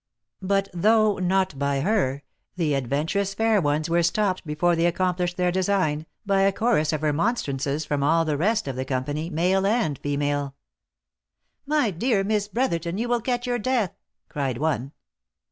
But, 0.41 0.67
though 0.73 1.19
not 1.19 1.59
by 1.59 1.81
her, 1.81 2.23
the 2.55 2.73
adventurous 2.73 3.35
fair 3.35 3.61
ones 3.61 3.87
were 3.87 4.01
stopped 4.01 4.43
before 4.47 4.75
they 4.75 4.87
accomplished 4.87 5.37
their 5.37 5.51
design, 5.51 6.07
by 6.25 6.41
a 6.41 6.51
chorus 6.51 6.91
of 6.91 7.03
re 7.03 7.11
monstrances 7.11 7.85
from 7.85 8.01
all 8.01 8.25
the 8.25 8.35
rest 8.35 8.67
of 8.67 8.75
the 8.75 8.83
company, 8.83 9.29
male 9.29 9.63
and 9.63 9.99
female." 9.99 10.55
My 11.77 11.91
dear 11.91 12.23
Miss 12.23 12.47
Brotherton, 12.47 12.97
you 12.97 13.07
will 13.09 13.21
catch 13.21 13.45
your 13.45 13.59
death!" 13.59 13.93
cried 14.27 14.57
one. 14.57 14.91